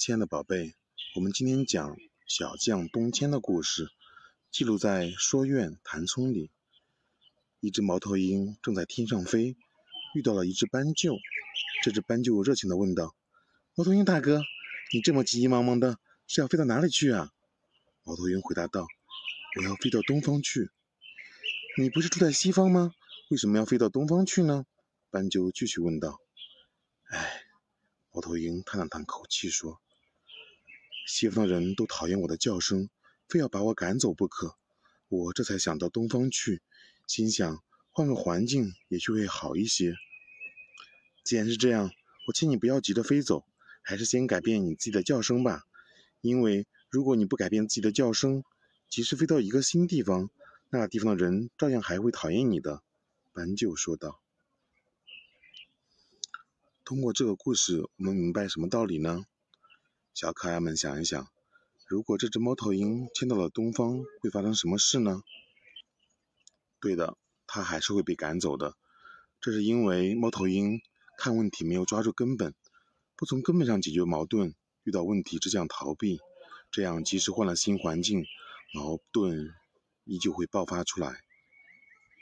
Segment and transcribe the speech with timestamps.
[0.00, 0.74] 亲爱的宝贝，
[1.14, 1.94] 我们今天讲
[2.26, 3.90] 小将东迁的故事，
[4.50, 6.50] 记录在《说苑谭聪》里。
[7.60, 9.58] 一只猫头鹰正在天上飞，
[10.14, 11.18] 遇到了一只斑鸠。
[11.82, 13.14] 这只斑鸠热情地问道
[13.76, 14.40] ：“猫头鹰大哥，
[14.90, 17.30] 你这么急急忙忙的，是要飞到哪里去啊？”
[18.04, 18.86] 猫头鹰回答道
[19.60, 20.70] ：“我要飞到东方去。
[21.76, 22.94] ”“你不是住在西方吗？
[23.28, 24.64] 为什么要飞到东方去呢？”
[25.12, 26.22] 斑鸠继续问道。
[27.12, 27.42] “唉。”
[28.12, 29.78] 猫头鹰叹了叹口气说。
[31.12, 32.88] 西方的人都讨厌我的叫声，
[33.28, 34.54] 非要把我赶走不可。
[35.08, 36.62] 我这才想到东方去，
[37.04, 39.96] 心想换个环境也许会好一些。
[41.24, 41.90] 既然是这样，
[42.28, 43.44] 我请你不要急着飞走，
[43.82, 45.64] 还是先改变你自己的叫声吧。
[46.20, 48.44] 因为如果你不改变自己的叫声，
[48.88, 50.30] 即使飞到一个新地方，
[50.70, 52.84] 那个地方的人照样还会讨厌你的。”
[53.34, 54.20] 斑鸠说道。
[56.84, 59.26] 通过这个故事，我们明白什么道理呢？
[60.20, 61.28] 小可爱们想一想，
[61.88, 65.22] 如果这只猫头鹰迁到了东方，会发生什么事呢？
[66.78, 68.74] 对的，它还是会被赶走的。
[69.40, 70.82] 这是因为猫头鹰
[71.16, 72.54] 看问题没有抓住根本，
[73.16, 76.20] 不从根本上解决矛盾，遇到问题只想逃避，
[76.70, 78.26] 这样即使换了新环境，
[78.74, 79.54] 矛盾
[80.04, 81.22] 依旧会爆发出来。